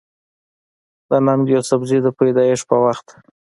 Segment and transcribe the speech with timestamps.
[1.09, 3.07] د ننګ يوسفزۍ د پېدايش پۀ وخت